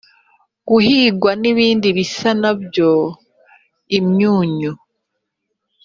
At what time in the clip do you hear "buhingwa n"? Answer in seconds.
0.69-1.43